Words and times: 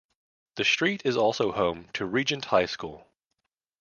The 0.55 0.63
street 0.65 1.03
is 1.05 1.15
also 1.15 1.51
home 1.51 1.89
to 1.93 2.07
Regent 2.07 2.45
High 2.45 2.65
School. 2.65 3.05